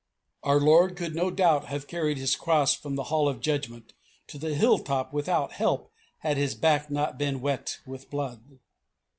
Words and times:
Our 0.41 0.59
Lord 0.59 0.95
could 0.97 1.13
no 1.13 1.29
doubt 1.29 1.65
have 1.65 1.85
carried 1.85 2.17
His 2.17 2.35
cross 2.35 2.73
from 2.73 2.95
the 2.95 3.03
hall 3.13 3.29
of 3.29 3.39
judgment 3.39 3.93
to 4.29 4.39
the 4.39 4.55
hill 4.55 4.79
top 4.79 5.13
without 5.13 5.51
help 5.51 5.91
had 6.21 6.37
His 6.37 6.55
back 6.55 6.89
not 6.89 7.19
been 7.19 7.39
wet 7.39 7.77
with 7.85 8.09
blood. 8.09 8.57